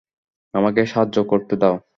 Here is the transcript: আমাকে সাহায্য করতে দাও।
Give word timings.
আমাকে 0.53 0.81
সাহায্য 0.85 1.17
করতে 1.23 1.55
দাও। 1.57 1.75